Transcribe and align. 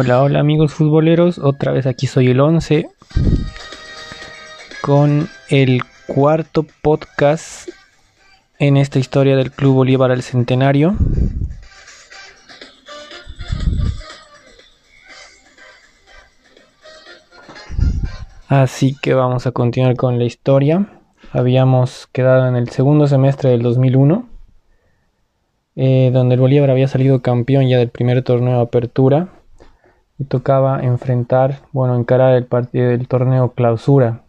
Hola, 0.00 0.22
hola 0.22 0.38
amigos 0.38 0.74
futboleros, 0.74 1.40
otra 1.40 1.72
vez 1.72 1.84
aquí 1.84 2.06
soy 2.06 2.28
el 2.28 2.38
11 2.38 2.88
con 4.80 5.28
el 5.48 5.82
cuarto 6.06 6.64
podcast 6.82 7.68
en 8.60 8.76
esta 8.76 9.00
historia 9.00 9.34
del 9.34 9.50
Club 9.50 9.74
Bolívar 9.74 10.12
al 10.12 10.22
Centenario. 10.22 10.94
Así 18.46 18.94
que 19.02 19.14
vamos 19.14 19.48
a 19.48 19.50
continuar 19.50 19.96
con 19.96 20.16
la 20.16 20.26
historia. 20.26 20.86
Habíamos 21.32 22.06
quedado 22.12 22.46
en 22.46 22.54
el 22.54 22.68
segundo 22.68 23.08
semestre 23.08 23.50
del 23.50 23.62
2001, 23.62 24.28
eh, 25.74 26.10
donde 26.12 26.36
el 26.36 26.40
Bolívar 26.40 26.70
había 26.70 26.86
salido 26.86 27.20
campeón 27.20 27.66
ya 27.66 27.78
del 27.78 27.90
primer 27.90 28.22
torneo 28.22 28.58
de 28.58 28.62
apertura 28.62 29.32
y 30.18 30.24
tocaba 30.24 30.82
enfrentar, 30.82 31.60
bueno, 31.72 31.96
encarar 31.96 32.34
el 32.34 32.46
partido 32.46 32.88
del 32.88 33.06
torneo 33.06 33.52
clausura. 33.52 34.22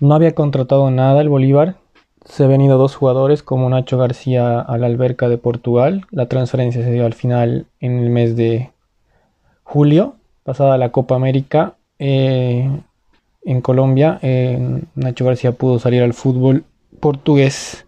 No 0.00 0.14
había 0.14 0.34
contratado 0.34 0.90
nada 0.90 1.20
el 1.20 1.28
Bolívar, 1.28 1.76
se 2.24 2.44
habían 2.44 2.60
ido 2.60 2.78
dos 2.78 2.94
jugadores 2.94 3.42
como 3.42 3.68
Nacho 3.68 3.98
García 3.98 4.60
a 4.60 4.78
la 4.78 4.86
alberca 4.86 5.28
de 5.28 5.38
Portugal, 5.38 6.06
la 6.10 6.26
transferencia 6.26 6.82
se 6.82 6.92
dio 6.92 7.06
al 7.06 7.14
final 7.14 7.66
en 7.80 7.98
el 7.98 8.10
mes 8.10 8.36
de 8.36 8.70
julio, 9.62 10.16
pasada 10.44 10.78
la 10.78 10.92
Copa 10.92 11.14
América. 11.14 11.74
Eh, 11.98 12.70
en 13.44 13.60
Colombia, 13.60 14.18
eh, 14.22 14.82
Nacho 14.94 15.24
García 15.24 15.52
pudo 15.52 15.78
salir 15.78 16.02
al 16.02 16.14
fútbol 16.14 16.64
portugués 17.00 17.86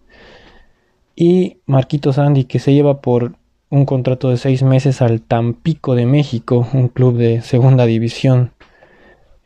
y 1.15 1.59
Marquitos 1.67 2.19
Andy 2.19 2.45
que 2.45 2.59
se 2.59 2.73
lleva 2.73 3.01
por 3.01 3.35
un 3.75 3.87
contrato 3.87 4.31
de 4.31 4.37
seis 4.37 4.63
meses 4.63 5.03
al 5.03 5.21
Tampico 5.21 5.97
de 5.97 6.07
México, 6.07 6.69
un 6.75 6.87
club 6.87 7.17
de 7.17 7.41
segunda 7.41 7.87
división 7.87 8.53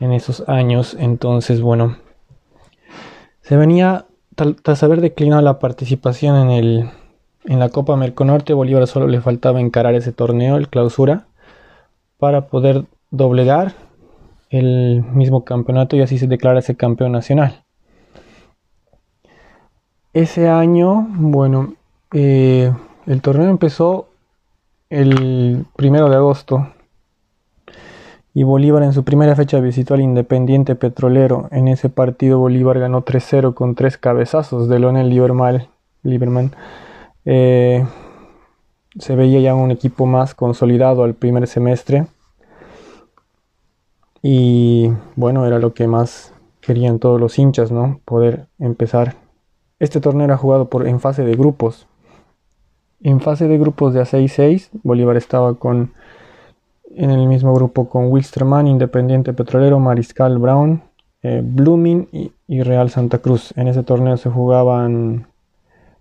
en 0.01 0.12
esos 0.12 0.47
años. 0.47 0.95
Entonces, 1.01 1.62
bueno, 1.62 1.97
se 3.41 3.56
venía, 3.56 4.05
tras 4.34 4.83
haber 4.83 5.01
declinado 5.01 5.41
la 5.41 5.59
participación 5.59 6.37
en, 6.37 6.51
el, 6.51 6.91
en 7.47 7.59
la 7.59 7.71
Copa 7.71 7.97
Merconorte, 7.97 8.53
Bolívar 8.53 8.87
solo 8.87 9.09
le 9.09 9.23
faltaba 9.23 9.62
encarar 9.62 9.95
ese 9.95 10.12
torneo, 10.12 10.59
el 10.59 10.69
clausura, 10.69 11.27
para 12.19 12.49
poder 12.49 12.84
doblegar 13.11 13.73
el 14.51 15.03
mismo 15.05 15.43
campeonato 15.45 15.97
y 15.97 16.03
así 16.03 16.19
se 16.19 16.27
declara 16.27 16.59
ese 16.59 16.77
campeón 16.77 17.12
nacional. 17.12 17.65
Ese 20.12 20.49
año, 20.49 21.06
bueno, 21.12 21.77
eh, 22.12 22.71
el 23.06 23.23
torneo 23.23 23.49
empezó 23.49 24.08
el 24.91 25.67
primero 25.77 26.08
de 26.08 26.17
agosto 26.17 26.69
y 28.39 28.44
Bolívar 28.44 28.84
en 28.84 28.92
su 28.92 29.05
primera 29.05 29.34
fecha 29.34 29.58
visitó 29.58 29.94
al 29.94 30.00
Independiente 30.00 30.77
Petrolero. 30.77 31.48
En 31.50 31.67
ese 31.67 31.89
partido 31.89 32.39
Bolívar 32.39 32.78
ganó 32.78 33.05
3-0 33.05 33.53
con 33.53 33.75
tres 33.75 33.98
cabezazos 33.98 34.69
de 34.69 34.78
Leonel 34.78 35.09
Lieberman. 35.09 36.53
Eh, 37.25 37.84
se 38.97 39.16
veía 39.16 39.41
ya 39.41 39.56
un 39.56 39.72
equipo 39.72 40.06
más 40.06 40.36
consolidado 40.36 41.03
al 41.03 41.14
primer 41.14 41.48
semestre. 41.48 42.06
Y 44.22 44.92
bueno, 45.16 45.44
era 45.44 45.59
lo 45.59 45.75
que 45.75 45.89
más 45.89 46.33
querían 46.61 47.00
todos 47.00 47.20
los 47.20 47.39
hinchas, 47.41 47.72
¿no? 47.72 48.00
Poder 48.05 48.47
empezar. 48.61 49.16
Este 49.81 50.00
torneo 50.00 50.27
era 50.27 50.37
jugado 50.37 50.69
por, 50.69 50.87
en 50.87 51.00
fase 51.00 51.25
de 51.25 51.34
grupos. 51.34 51.88
En 53.00 53.20
fase 53.20 53.47
de 53.47 53.59
grupos 53.59 53.94
de 53.94 54.00
A6-6, 54.00 54.70
Bolívar 54.82 55.16
estaba 55.16 55.54
con 55.54 55.92
en 56.98 57.10
el 57.10 57.28
mismo 57.28 57.54
grupo 57.54 57.88
con 57.88 58.10
Wilstermann, 58.10 58.66
Independiente 58.66 59.32
Petrolero, 59.32 59.78
Mariscal 59.78 60.38
Brown, 60.38 60.82
eh, 61.22 61.42
Blooming 61.44 62.09
y, 62.12 62.62
Real 62.62 62.91
Santa 62.91 63.19
Cruz. 63.19 63.53
En 63.56 63.69
ese 63.69 63.82
torneo 63.82 64.16
se 64.16 64.31
jugaban 64.31 65.28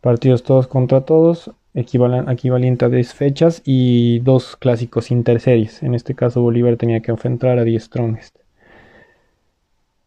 partidos 0.02 0.44
todos 0.44 0.68
contra 0.68 1.02
todos, 1.02 1.52
equivalente 1.74 2.86
a 2.86 2.90
10 2.90 3.14
fechas 3.14 3.62
y 3.64 4.20
dos 4.20 4.56
clásicos 4.56 5.12
interseries. 5.12 5.84
En 5.84 5.94
este 5.94 6.16
caso 6.16 6.42
Bolívar 6.42 6.78
tenía 6.78 7.02
que 7.02 7.12
enfrentar 7.12 7.60
a 7.60 7.64
10 7.64 7.84
Strongest. 7.84 8.38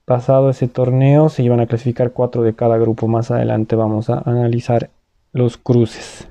Pasado 0.05 0.51
ese 0.51 0.67
torneo 0.67 1.29
se 1.29 1.45
iban 1.45 1.61
a 1.61 1.67
clasificar 1.67 2.11
4 2.11 2.43
de 2.43 2.55
cada 2.55 2.79
grupo. 2.79 3.07
Más 3.07 3.31
adelante 3.31 3.77
vamos 3.77 4.11
a 4.11 4.23
analizar 4.27 4.91
los 5.33 5.57
cruces. 5.57 6.27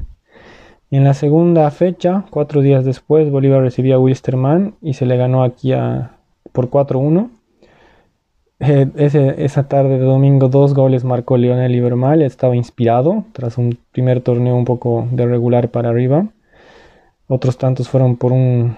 En 0.92 1.04
la 1.04 1.14
segunda 1.14 1.70
fecha, 1.70 2.26
cuatro 2.32 2.62
días 2.62 2.84
después, 2.84 3.30
Bolívar 3.30 3.62
recibía 3.62 3.96
a 3.96 4.00
Wilstermann 4.00 4.76
y 4.82 4.94
se 4.94 5.06
le 5.06 5.18
ganó 5.18 5.44
aquí 5.44 5.72
a, 5.72 6.18
por 6.52 6.72
4-1. 6.72 7.30
Eh, 8.62 8.90
esa 9.38 9.68
tarde 9.68 10.00
de 10.00 10.06
domingo 10.06 10.50
dos 10.50 10.74
goles 10.74 11.04
marcó 11.04 11.38
Lionel 11.38 11.76
Ibermal, 11.76 12.22
estaba 12.24 12.56
inspirado 12.56 13.24
tras 13.34 13.58
un 13.58 13.78
primer 13.92 14.22
torneo 14.22 14.56
un 14.56 14.66
poco 14.66 15.08
de 15.12 15.28
regular 15.28 15.70
para 15.70 15.90
arriba. 15.90 16.28
Otros 17.28 17.60
tantos 17.60 17.88
fueron 17.88 18.18
por 18.18 18.32
un, 18.32 18.76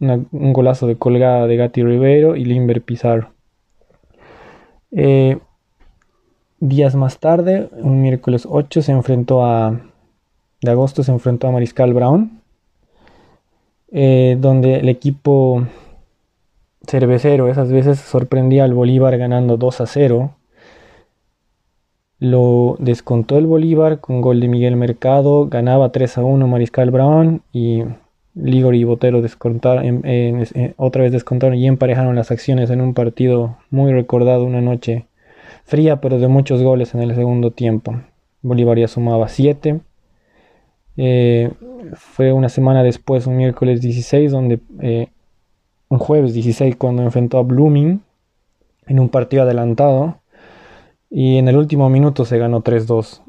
un 0.00 0.52
golazo 0.52 0.86
de 0.86 0.96
colgada 0.96 1.46
de 1.46 1.56
Gatti 1.56 1.82
Ribeiro 1.82 2.36
y 2.36 2.44
Limber 2.44 2.82
Pizarro. 2.82 3.30
Eh, 4.92 5.38
días 6.60 6.94
más 6.94 7.18
tarde, 7.18 7.70
un 7.72 8.02
miércoles 8.02 8.46
8, 8.48 8.82
se 8.82 8.92
enfrentó 8.92 9.44
a 9.44 9.80
de 10.66 10.72
agosto 10.72 11.02
se 11.02 11.12
enfrentó 11.12 11.48
a 11.48 11.52
Mariscal 11.52 11.94
Brown, 11.94 12.42
eh, 13.90 14.36
donde 14.38 14.80
el 14.80 14.90
equipo 14.90 15.66
cervecero 16.86 17.48
esas 17.48 17.72
veces 17.72 17.98
sorprendía 17.98 18.64
al 18.64 18.74
Bolívar 18.74 19.16
ganando 19.16 19.56
2 19.56 19.80
a 19.80 19.86
0. 19.86 20.36
Lo 22.18 22.76
descontó 22.78 23.38
el 23.38 23.46
Bolívar 23.46 24.00
con 24.00 24.20
gol 24.20 24.40
de 24.40 24.48
Miguel 24.48 24.76
Mercado, 24.76 25.48
ganaba 25.48 25.92
3 25.92 26.18
a 26.18 26.24
1 26.24 26.46
Mariscal 26.46 26.90
Brown 26.90 27.42
y 27.52 27.82
Ligor 28.34 28.74
y 28.74 28.84
Botero 28.84 29.22
descontaron, 29.22 30.02
otra 30.76 31.02
vez 31.02 31.12
descontaron 31.12 31.56
y 31.56 31.66
emparejaron 31.66 32.16
las 32.16 32.30
acciones 32.30 32.68
en 32.68 32.82
un 32.82 32.92
partido 32.92 33.56
muy 33.70 33.92
recordado, 33.92 34.44
una 34.44 34.60
noche 34.60 35.06
fría 35.64 36.00
pero 36.00 36.18
de 36.18 36.28
muchos 36.28 36.62
goles 36.62 36.94
en 36.94 37.00
el 37.02 37.14
segundo 37.14 37.50
tiempo. 37.50 37.96
Bolívar 38.42 38.78
ya 38.78 38.88
sumaba 38.88 39.28
7. 39.28 39.80
Eh, 40.96 41.52
fue 41.94 42.32
una 42.32 42.48
semana 42.48 42.82
después, 42.82 43.26
un 43.26 43.36
miércoles 43.36 43.80
16, 43.80 44.32
donde 44.32 44.60
eh, 44.80 45.08
un 45.88 45.98
jueves 45.98 46.34
16, 46.34 46.76
cuando 46.76 47.02
enfrentó 47.02 47.38
a 47.38 47.42
Blooming 47.42 48.00
en 48.86 49.00
un 49.00 49.08
partido 49.08 49.42
adelantado. 49.42 50.20
Y 51.10 51.36
en 51.38 51.48
el 51.48 51.56
último 51.56 51.88
minuto 51.88 52.24
se 52.24 52.38
ganó 52.38 52.62
3-2. 52.62 53.22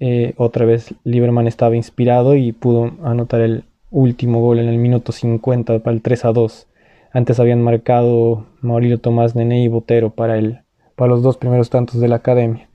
Eh, 0.00 0.34
otra 0.36 0.66
vez 0.66 0.94
Lieberman 1.04 1.46
estaba 1.46 1.76
inspirado 1.76 2.34
y 2.34 2.52
pudo 2.52 2.92
anotar 3.02 3.40
el 3.40 3.64
último 3.90 4.40
gol 4.40 4.58
en 4.58 4.68
el 4.68 4.78
minuto 4.78 5.12
50 5.12 5.78
para 5.78 5.94
el 5.94 6.02
3-2. 6.02 6.66
Antes 7.12 7.38
habían 7.38 7.62
marcado 7.62 8.46
Maurilio 8.60 8.98
Tomás 8.98 9.36
Nene 9.36 9.62
y 9.62 9.68
Botero 9.68 10.10
para, 10.10 10.36
el, 10.36 10.62
para 10.96 11.10
los 11.10 11.22
dos 11.22 11.36
primeros 11.36 11.70
tantos 11.70 12.00
de 12.00 12.08
la 12.08 12.16
academia. 12.16 12.68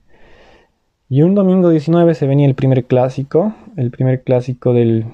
Y 1.10 1.20
un 1.20 1.34
domingo 1.34 1.68
19 1.68 2.14
se 2.14 2.26
venía 2.26 2.46
el 2.46 2.54
primer 2.54 2.84
clásico, 2.86 3.52
el 3.76 3.90
primer 3.90 4.22
clásico 4.22 4.72
del, 4.72 5.04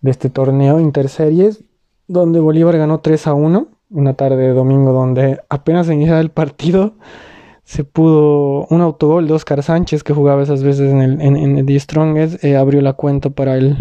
de 0.00 0.10
este 0.10 0.30
torneo 0.30 0.80
Interseries, 0.80 1.62
donde 2.08 2.40
Bolívar 2.40 2.78
ganó 2.78 3.00
3 3.00 3.26
a 3.26 3.34
1, 3.34 3.68
una 3.90 4.14
tarde 4.14 4.38
de 4.38 4.54
domingo 4.54 4.92
donde 4.92 5.40
apenas 5.50 5.90
iniciaba 5.90 6.20
el 6.20 6.30
partido 6.30 6.94
se 7.66 7.82
pudo 7.82 8.64
un 8.70 8.80
autogol 8.80 9.26
de 9.26 9.34
Oscar 9.34 9.60
Sánchez 9.60 10.04
que 10.04 10.14
jugaba 10.14 10.44
esas 10.44 10.62
veces 10.62 10.92
en 10.92 11.02
el, 11.02 11.20
en, 11.20 11.58
el 11.58 11.66
The 11.66 11.80
Strongest, 11.80 12.44
eh, 12.44 12.56
abrió 12.56 12.80
la 12.80 12.92
cuenta 12.92 13.30
para 13.30 13.56
el 13.56 13.76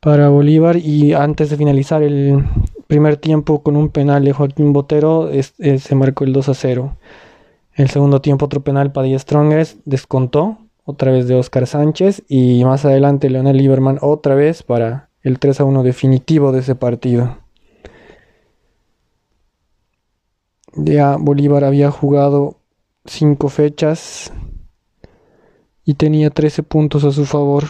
para 0.00 0.28
Bolívar 0.28 0.76
y 0.76 1.14
antes 1.14 1.48
de 1.48 1.56
finalizar 1.56 2.02
el 2.02 2.44
primer 2.88 3.16
tiempo 3.18 3.62
con 3.62 3.76
un 3.76 3.88
penal 3.88 4.24
de 4.24 4.32
Joaquín 4.32 4.72
Botero 4.72 5.30
eh, 5.30 5.42
se 5.78 5.94
marcó 5.94 6.24
el 6.24 6.32
2 6.32 6.48
a 6.48 6.54
0. 6.54 6.96
El 7.74 7.90
segundo 7.90 8.20
tiempo 8.20 8.46
otro 8.46 8.62
penal 8.62 8.92
para 8.92 9.08
The 9.08 9.18
Strongest 9.18 9.80
descontó, 9.84 10.58
otra 10.84 11.10
vez 11.10 11.26
de 11.26 11.34
Oscar 11.34 11.66
Sánchez 11.66 12.22
y 12.28 12.64
más 12.64 12.84
adelante 12.84 13.30
Leonel 13.30 13.56
Lieberman 13.56 13.98
otra 14.00 14.36
vez 14.36 14.62
para 14.62 15.08
el 15.22 15.40
3 15.40 15.60
a 15.60 15.64
1 15.64 15.82
definitivo 15.82 16.52
de 16.52 16.60
ese 16.60 16.76
partido. 16.76 17.38
Ya 20.76 21.16
Bolívar 21.18 21.64
había 21.64 21.90
jugado 21.90 22.58
5 23.06 23.48
fechas 23.48 24.32
y 25.84 25.94
tenía 25.94 26.30
13 26.30 26.62
puntos 26.62 27.02
a 27.02 27.10
su 27.10 27.24
favor. 27.24 27.64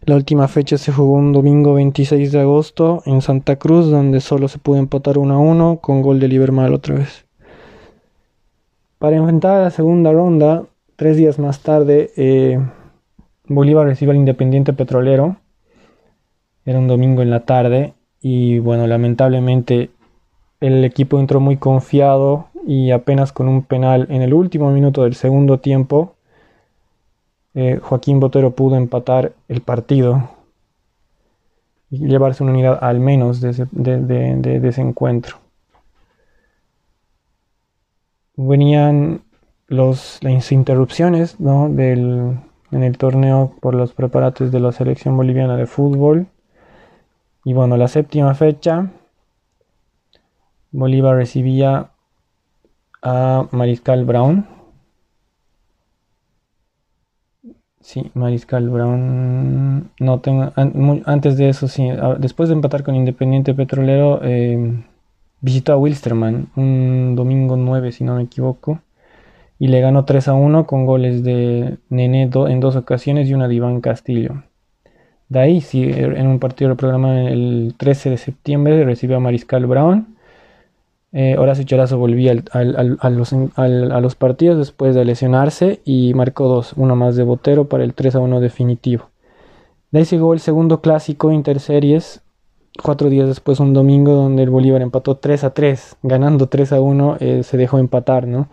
La 0.00 0.16
última 0.16 0.48
fecha 0.48 0.78
se 0.78 0.90
jugó 0.90 1.12
un 1.14 1.32
domingo 1.32 1.74
26 1.74 2.32
de 2.32 2.40
agosto 2.40 3.02
en 3.06 3.22
Santa 3.22 3.56
Cruz, 3.56 3.88
donde 3.88 4.20
solo 4.20 4.48
se 4.48 4.58
pudo 4.58 4.78
empatar 4.78 5.16
1 5.16 5.32
a 5.32 5.38
1 5.38 5.78
con 5.80 6.02
gol 6.02 6.18
de 6.18 6.26
Lieberman 6.26 6.74
otra 6.74 6.96
vez. 6.96 7.24
Para 9.02 9.16
enfrentar 9.16 9.60
la 9.60 9.70
segunda 9.70 10.12
ronda, 10.12 10.62
tres 10.94 11.16
días 11.16 11.40
más 11.40 11.58
tarde, 11.58 12.12
eh, 12.16 12.60
Bolívar 13.48 13.84
recibe 13.84 14.12
al 14.12 14.16
Independiente 14.16 14.74
Petrolero 14.74 15.38
Era 16.64 16.78
un 16.78 16.86
domingo 16.86 17.20
en 17.20 17.30
la 17.30 17.40
tarde 17.40 17.94
y 18.20 18.60
bueno, 18.60 18.86
lamentablemente 18.86 19.90
el 20.60 20.84
equipo 20.84 21.18
entró 21.18 21.40
muy 21.40 21.56
confiado 21.56 22.46
y 22.64 22.92
apenas 22.92 23.32
con 23.32 23.48
un 23.48 23.64
penal 23.64 24.06
en 24.08 24.22
el 24.22 24.32
último 24.32 24.70
minuto 24.70 25.02
del 25.02 25.14
segundo 25.14 25.58
tiempo, 25.58 26.14
eh, 27.54 27.80
Joaquín 27.82 28.20
Botero 28.20 28.52
pudo 28.52 28.76
empatar 28.76 29.32
el 29.48 29.62
partido 29.62 30.30
y 31.90 32.06
llevarse 32.06 32.44
una 32.44 32.52
unidad 32.52 32.78
al 32.80 33.00
menos 33.00 33.40
de 33.40 33.50
ese, 33.50 34.80
encuentro. 34.80 35.41
Venían 38.36 39.22
los, 39.68 40.18
las 40.22 40.52
interrupciones 40.52 41.36
en 41.40 42.82
el 42.82 42.98
torneo 42.98 43.54
por 43.60 43.74
los 43.74 43.92
preparatos 43.94 44.52
de 44.52 44.60
la 44.60 44.72
selección 44.72 45.16
boliviana 45.16 45.56
de 45.56 45.66
fútbol. 45.66 46.26
Y 47.44 47.52
bueno, 47.54 47.76
la 47.76 47.88
séptima 47.88 48.34
fecha, 48.34 48.90
Bolívar 50.72 51.16
recibía 51.16 51.90
a 53.02 53.46
Mariscal 53.50 54.04
Brown. 54.04 54.46
Sí, 57.80 58.10
Mariscal 58.14 58.70
Brown. 58.70 59.90
No 59.98 60.20
tengo. 60.20 60.52
antes 61.04 61.36
de 61.36 61.48
eso, 61.48 61.68
sí. 61.68 61.88
Después 62.18 62.48
de 62.48 62.54
empatar 62.54 62.84
con 62.84 62.94
Independiente 62.94 63.54
Petrolero, 63.54 64.20
eh, 64.22 64.84
visitó 65.42 65.74
a 65.74 65.76
Wilstermann 65.76 66.48
un 66.56 67.14
domingo 67.14 67.56
9, 67.56 67.92
si 67.92 68.04
no 68.04 68.16
me 68.16 68.22
equivoco. 68.22 68.80
Y 69.58 69.68
le 69.68 69.80
ganó 69.80 70.06
3 70.06 70.28
a 70.28 70.34
1 70.34 70.66
con 70.66 70.86
goles 70.86 71.22
de 71.22 71.76
Nene 71.90 72.30
en 72.32 72.60
dos 72.60 72.74
ocasiones 72.76 73.28
y 73.28 73.34
una 73.34 73.46
de 73.46 73.54
Iván 73.54 73.80
Castillo. 73.82 74.42
De 75.28 75.38
ahí, 75.38 75.60
sí, 75.60 75.84
en 75.84 76.26
un 76.26 76.38
partido 76.38 76.74
programa 76.76 77.28
el 77.28 77.74
13 77.76 78.10
de 78.10 78.16
septiembre, 78.16 78.84
recibió 78.84 79.18
a 79.18 79.20
Mariscal 79.20 79.66
Brown 79.66 80.12
eh, 81.14 81.36
Horacio 81.38 81.64
Charazo 81.64 81.98
volvía 81.98 82.32
a, 82.52 83.10
los, 83.10 84.14
partidos 84.14 84.56
después 84.56 84.94
de 84.94 85.04
lesionarse 85.04 85.82
y 85.84 86.14
marcó 86.14 86.48
dos, 86.48 86.72
uno 86.74 86.96
más 86.96 87.16
de 87.16 87.22
Botero 87.22 87.68
para 87.68 87.84
el 87.84 87.92
3 87.92 88.14
a 88.16 88.20
1 88.20 88.40
definitivo. 88.40 89.10
De 89.90 89.98
ahí 90.00 90.04
llegó 90.06 90.32
el 90.32 90.40
segundo 90.40 90.80
clásico 90.80 91.30
Interseries, 91.30 92.22
cuatro 92.80 93.10
días 93.10 93.26
después, 93.28 93.60
un 93.60 93.72
domingo, 93.72 94.12
donde 94.12 94.42
el 94.42 94.50
Bolívar 94.50 94.82
empató 94.82 95.16
3 95.16 95.44
a 95.44 95.50
3, 95.54 95.96
ganando 96.02 96.46
3 96.46 96.72
a 96.72 96.80
1, 96.80 97.16
eh, 97.20 97.42
se 97.42 97.56
dejó 97.56 97.78
empatar, 97.78 98.26
¿no? 98.26 98.48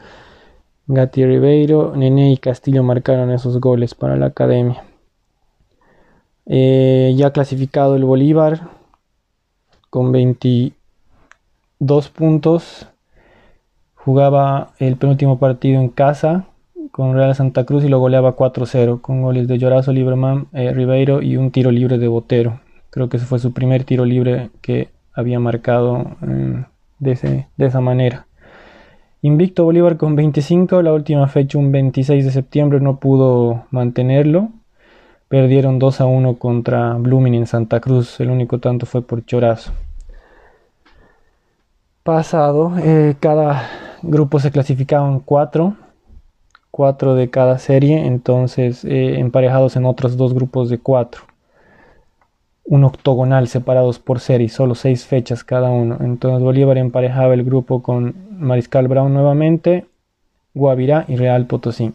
Gatti 0.87 1.23
Ribeiro, 1.23 1.93
Nene 1.95 2.31
y 2.31 2.37
Castillo 2.37 2.81
marcaron 2.83 3.31
esos 3.31 3.59
goles 3.59 3.93
para 3.93 4.15
la 4.15 4.27
academia. 4.27 4.83
Eh, 6.47 7.13
ya 7.15 7.31
clasificado 7.31 7.95
el 7.95 8.05
Bolívar 8.05 8.69
con 9.91 10.11
20 10.11 10.73
dos 11.79 12.09
puntos. 12.09 12.87
Jugaba 13.95 14.71
el 14.79 14.97
penúltimo 14.97 15.39
partido 15.39 15.79
en 15.79 15.89
casa 15.89 16.45
con 16.91 17.13
Real 17.13 17.35
Santa 17.35 17.65
Cruz 17.65 17.83
y 17.83 17.89
lo 17.89 17.99
goleaba 17.99 18.35
4-0 18.35 19.01
con 19.01 19.21
goles 19.21 19.47
de 19.47 19.57
Llorazo, 19.57 19.93
Lieberman, 19.93 20.47
eh, 20.53 20.73
Ribeiro 20.73 21.21
y 21.21 21.37
un 21.37 21.51
tiro 21.51 21.71
libre 21.71 21.97
de 21.97 22.07
Botero. 22.07 22.61
Creo 22.89 23.09
que 23.09 23.17
ese 23.17 23.25
fue 23.25 23.39
su 23.39 23.53
primer 23.53 23.83
tiro 23.83 24.05
libre 24.05 24.49
que 24.61 24.89
había 25.13 25.39
marcado 25.39 26.17
eh, 26.21 26.63
de, 26.99 27.45
esa 27.57 27.81
manera. 27.81 28.27
Invicto 29.21 29.65
Bolívar 29.65 29.97
con 29.97 30.15
25, 30.15 30.81
la 30.81 30.93
última 30.93 31.27
fecha 31.27 31.57
un 31.57 31.71
26 31.71 32.25
de 32.25 32.31
septiembre 32.31 32.79
no 32.79 32.99
pudo 32.99 33.65
mantenerlo. 33.71 34.49
Perdieron 35.27 35.77
2 35.77 36.01
a 36.01 36.05
1 36.05 36.35
contra 36.35 36.93
Blooming 36.93 37.35
en 37.35 37.47
Santa 37.47 37.79
Cruz, 37.79 38.19
el 38.19 38.31
único 38.31 38.59
tanto 38.59 38.85
fue 38.85 39.01
por 39.01 39.25
Chorazo 39.25 39.71
pasado, 42.09 42.73
eh, 42.79 43.15
cada 43.19 43.69
grupo 44.01 44.39
se 44.39 44.49
clasificaba 44.49 45.07
en 45.07 45.19
cuatro, 45.19 45.75
cuatro 46.71 47.13
de 47.13 47.29
cada 47.29 47.59
serie, 47.59 48.07
entonces 48.07 48.83
eh, 48.83 49.19
emparejados 49.19 49.75
en 49.75 49.85
otros 49.85 50.17
dos 50.17 50.33
grupos 50.33 50.71
de 50.71 50.79
cuatro. 50.79 51.21
Un 52.69 52.83
octogonal 52.83 53.47
separados 53.47 53.97
por 53.97 54.19
serie, 54.19 54.47
solo 54.47 54.75
seis 54.75 55.05
fechas 55.05 55.43
cada 55.43 55.71
uno. 55.71 55.97
Entonces 56.01 56.43
Bolívar 56.43 56.77
emparejaba 56.77 57.33
el 57.33 57.43
grupo 57.43 57.81
con 57.81 58.13
Mariscal 58.29 58.87
Brown 58.87 59.11
nuevamente, 59.13 59.85
Guavirá 60.53 61.05
y 61.07 61.15
Real 61.15 61.47
Potosí. 61.47 61.93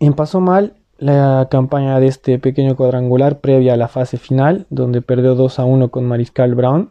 En 0.00 0.14
pasó 0.14 0.40
mal 0.40 0.74
la 0.98 1.46
campaña 1.50 2.00
de 2.00 2.08
este 2.08 2.38
pequeño 2.38 2.74
cuadrangular 2.74 3.38
previa 3.38 3.74
a 3.74 3.76
la 3.76 3.88
fase 3.88 4.16
final, 4.16 4.66
donde 4.70 5.02
perdió 5.02 5.34
2 5.34 5.60
a 5.60 5.64
1 5.64 5.90
con 5.90 6.04
Mariscal 6.04 6.54
Brown 6.54 6.90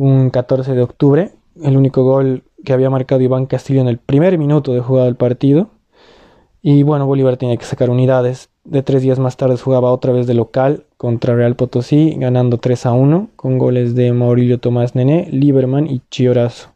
un 0.00 0.30
14 0.30 0.74
de 0.74 0.82
octubre, 0.82 1.32
el 1.62 1.76
único 1.76 2.04
gol 2.04 2.42
que 2.64 2.72
había 2.72 2.88
marcado 2.88 3.20
Iván 3.20 3.44
Castillo 3.44 3.82
en 3.82 3.88
el 3.88 3.98
primer 3.98 4.38
minuto 4.38 4.72
de 4.72 4.80
jugada 4.80 5.04
del 5.04 5.16
partido. 5.16 5.68
Y 6.62 6.84
bueno, 6.84 7.06
Bolívar 7.06 7.36
tenía 7.36 7.58
que 7.58 7.66
sacar 7.66 7.90
unidades. 7.90 8.48
De 8.64 8.82
tres 8.82 9.02
días 9.02 9.18
más 9.18 9.36
tarde 9.36 9.56
jugaba 9.56 9.90
otra 9.90 10.12
vez 10.12 10.26
de 10.26 10.34
local 10.34 10.84
contra 10.96 11.34
Real 11.34 11.56
Potosí, 11.56 12.14
ganando 12.18 12.58
3 12.58 12.86
a 12.86 12.92
1 12.92 13.30
con 13.34 13.58
goles 13.58 13.94
de 13.94 14.12
Maurilio 14.12 14.60
Tomás 14.60 14.94
Nené, 14.94 15.28
Lieberman 15.30 15.86
y 15.86 16.02
Chiorazo. 16.10 16.70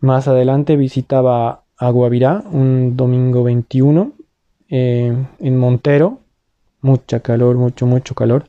Más 0.00 0.28
adelante 0.28 0.76
visitaba 0.76 1.64
a 1.78 1.90
Guavirá 1.90 2.44
un 2.52 2.96
domingo 2.96 3.42
21 3.42 4.12
eh, 4.68 5.16
en 5.38 5.58
Montero. 5.58 6.18
Mucha 6.82 7.20
calor, 7.20 7.56
mucho, 7.56 7.86
mucho 7.86 8.14
calor. 8.14 8.44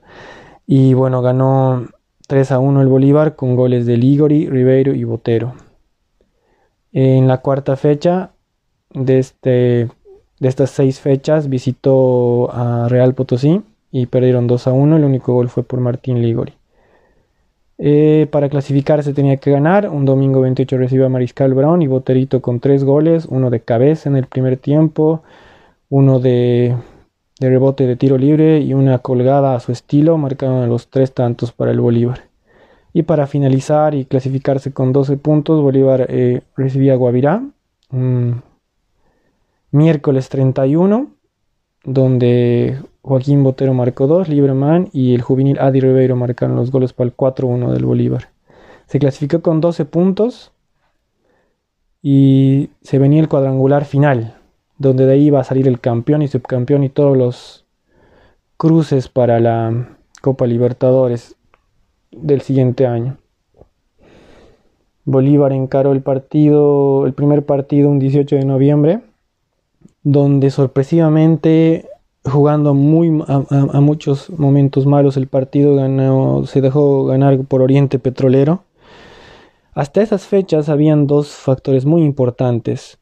Y 0.68 0.94
bueno, 0.94 1.22
ganó 1.22 1.88
3 2.28 2.52
a 2.52 2.60
1 2.60 2.82
el 2.82 2.88
Bolívar 2.88 3.36
con 3.36 3.56
goles 3.56 3.86
de 3.86 3.98
Ligori, 3.98 4.50
Ribeiro 4.50 4.94
y 4.94 5.06
Botero. 5.06 5.54
En 6.92 7.28
la 7.28 7.40
cuarta 7.40 7.78
fecha 7.78 8.32
de, 8.94 9.20
este, 9.20 9.90
de 10.42 10.50
estas 10.50 10.72
seis 10.72 11.00
fechas 11.00 11.48
visitó 11.48 12.52
a 12.52 12.90
Real 12.90 13.14
Potosí 13.14 13.62
y 13.94 14.08
perdieron 14.08 14.48
2 14.48 14.68
a 14.68 14.74
1. 14.74 14.98
El 14.98 15.06
único 15.06 15.34
gol 15.34 15.48
fue 15.48 15.64
por 15.64 15.80
Martín 15.80 16.22
Ligori. 16.22 16.54
Eh, 17.78 18.28
para 18.30 18.50
clasificarse 18.50 19.14
tenía 19.14 19.38
que 19.38 19.52
ganar. 19.52 19.88
Un 19.90 20.04
domingo 20.04 20.42
28 20.42 20.78
recibió 20.78 21.06
a 21.06 21.10
Mariscal 21.10 21.54
Brown 21.54 21.82
y 21.82 21.88
Boterito 21.88 22.42
con 22.42 22.60
tres 22.60 22.84
goles, 22.84 23.26
uno 23.30 23.50
de 23.50 23.62
cabeza 23.62 24.10
en 24.10 24.18
el 24.18 24.26
primer 24.26 24.58
tiempo, 24.58 25.24
uno 25.90 26.20
de 26.20 26.76
de 27.42 27.50
rebote 27.50 27.88
de 27.88 27.96
tiro 27.96 28.20
libre 28.20 28.60
y 28.60 28.76
una 28.76 29.00
colgada 29.00 29.56
a 29.56 29.60
su 29.60 29.72
estilo 29.72 30.16
marcaron 30.16 30.70
los 30.70 30.90
tres 30.90 31.12
tantos 31.12 31.52
para 31.52 31.72
el 31.72 31.80
Bolívar. 31.80 32.26
Y 32.94 33.02
para 33.02 33.26
finalizar 33.26 33.96
y 33.96 34.06
clasificarse 34.06 34.72
con 34.72 34.94
12 34.94 35.18
puntos, 35.18 35.60
Bolívar 35.60 36.06
eh, 36.08 36.44
recibía 36.56 36.94
a 36.94 36.98
Guavirá. 36.98 37.42
Miércoles 39.72 40.30
31, 40.30 41.12
donde 41.84 42.80
Joaquín 43.02 43.44
Botero 43.44 43.74
marcó 43.74 44.08
2, 44.08 44.30
Libreman 44.30 44.90
y 44.94 45.16
el 45.16 45.22
juvenil 45.22 45.60
Adi 45.60 45.80
Ribeiro 45.80 46.16
marcaron 46.16 46.56
los 46.56 46.72
goles 46.72 46.94
para 46.94 47.10
el 47.10 47.16
4-1 47.16 47.72
del 47.72 47.86
Bolívar. 47.86 48.30
Se 48.86 49.00
clasificó 49.00 49.42
con 49.42 49.62
12 49.62 49.86
puntos 49.86 50.52
y 52.02 52.70
se 52.82 53.00
venía 53.00 53.22
el 53.22 53.30
cuadrangular 53.30 53.86
final, 53.86 54.36
donde 54.78 55.06
de 55.06 55.14
ahí 55.14 55.26
iba 55.28 55.40
a 55.40 55.46
salir 55.46 55.68
el 55.68 55.80
campeón 55.80 56.22
y 56.22 56.28
subcampeón 56.28 56.84
y 56.84 56.90
todos 56.90 57.18
los 57.18 57.66
cruces 58.58 59.08
para 59.08 59.40
la 59.40 59.98
Copa 60.22 60.46
Libertadores 60.46 61.36
del 62.12 62.42
siguiente 62.42 62.86
año. 62.86 63.18
Bolívar 65.04 65.52
encaró 65.52 65.94
el 65.94 66.02
partido, 66.02 67.08
el 67.08 67.14
primer 67.14 67.46
partido 67.46 67.90
un 67.90 67.98
18 67.98 68.36
de 68.36 68.46
noviembre, 68.46 69.02
donde 70.04 70.50
sorpresivamente 70.50 71.88
jugando 72.24 72.74
muy 72.74 73.24
a, 73.28 73.82
muchos 73.82 74.30
momentos 74.30 74.86
malos 74.86 75.18
el 75.18 75.28
partido 75.28 75.76
ganó, 75.76 76.46
se 76.46 76.62
dejó 76.62 77.06
ganar 77.06 77.40
por 77.46 77.62
Oriente 77.62 78.00
Petrolero. 78.00 78.64
Hasta 79.74 80.02
esas 80.02 80.28
fechas 80.28 80.70
habían 80.70 81.08
dos 81.08 81.30
factores 81.30 81.86
muy 81.86 82.04
importantes 82.04 83.00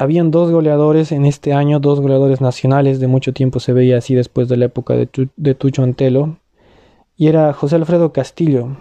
habían 0.00 0.30
dos 0.30 0.50
goleadores 0.50 1.12
en 1.12 1.26
este 1.26 1.52
año, 1.52 1.78
dos 1.78 2.00
goleadores 2.00 2.40
nacionales, 2.40 3.00
de 3.00 3.06
mucho 3.06 3.34
tiempo 3.34 3.60
se 3.60 3.74
veía 3.74 3.98
así 3.98 4.14
después 4.14 4.48
de 4.48 4.56
la 4.56 4.64
época 4.64 4.94
de, 4.94 5.54
Tucho 5.54 5.82
Antelo, 5.82 6.38
y 7.18 7.26
era 7.26 7.52
José 7.52 7.76
Alfredo 7.76 8.10
Castillo, 8.10 8.78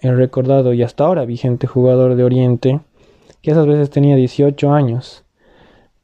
el 0.00 0.14
recordado 0.18 0.74
y 0.74 0.82
hasta 0.82 1.04
ahora 1.04 1.24
vigente 1.24 1.66
jugador 1.66 2.16
de 2.16 2.24
Oriente, 2.24 2.80
que 3.40 3.52
esas 3.52 3.66
veces 3.66 3.88
tenía 3.88 4.14
18 4.14 4.70
años, 4.70 5.24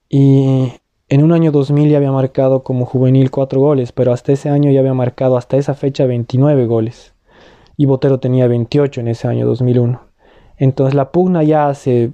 y 0.09 0.73
en 1.09 1.23
un 1.23 1.33
año 1.33 1.53
2000 1.53 1.91
ya 1.91 1.97
había 1.99 2.13
marcado 2.13 2.63
como 2.63 2.85
juvenil 2.85 3.31
4 3.31 3.61
goles, 3.61 3.93
pero 3.93 4.13
hasta 4.13 4.33
ese 4.33 4.49
año 4.49 4.71
ya 4.71 4.81
había 4.81 4.95
marcado 4.95 5.37
hasta 5.37 5.57
esa 5.57 5.75
fecha 5.75 6.07
29 6.07 6.67
goles, 6.67 7.15
y 7.77 7.87
Botero 7.87 8.21
tenía 8.21 8.47
28 8.49 9.01
en 9.01 9.09
ese 9.09 9.29
año 9.29 9.47
2001. 9.47 10.01
Entonces 10.57 10.95
la 10.95 11.13
pugna 11.13 11.43
ya 11.45 11.69
hace 11.69 12.13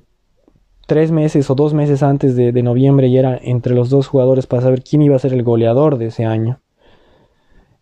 tres 0.87 1.11
meses 1.11 1.49
o 1.51 1.55
dos 1.55 1.75
meses 1.75 2.03
antes 2.03 2.37
de, 2.37 2.53
noviembre 2.63 3.09
y 3.09 3.17
era 3.17 3.39
entre 3.43 3.75
los 3.75 3.91
dos 3.91 4.07
jugadores 4.07 4.47
para 4.47 4.63
saber 4.63 4.83
quién 4.83 5.03
iba 5.03 5.17
a 5.17 5.19
ser 5.19 5.33
el 5.33 5.43
goleador 5.43 5.99
de 5.99 6.07
ese 6.07 6.25
año. 6.25 6.61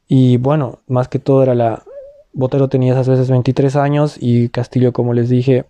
Y 0.07 0.37
bueno, 0.37 0.79
más 0.87 1.09
que 1.09 1.19
todo 1.19 1.43
era 1.43 1.55
la... 1.55 1.83
Botero 2.35 2.69
tenía 2.69 2.93
esas 2.93 3.09
veces 3.09 3.31
23 3.31 3.77
años 3.77 4.17
y 4.19 4.49
Castillo, 4.49 4.93
como 4.93 5.13
les 5.13 5.29
dije, 5.29 5.65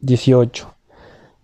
18. 0.00 0.74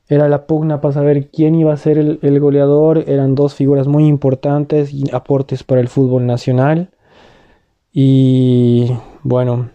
Era 0.08 0.28
la 0.28 0.46
pugna 0.46 0.80
para 0.80 0.94
saber 0.94 1.28
quién 1.28 1.54
iba 1.54 1.72
a 1.72 1.76
ser 1.76 1.98
el, 1.98 2.40
goleador. 2.40 3.04
Eran 3.06 3.34
dos 3.34 3.54
figuras 3.54 3.86
muy 3.86 4.06
importantes 4.06 4.92
y 4.92 5.04
aportes 5.12 5.64
para 5.64 5.80
el 5.82 5.88
fútbol 5.88 6.26
nacional. 6.26 6.90
Y 7.92 8.90
bueno, 9.22 9.70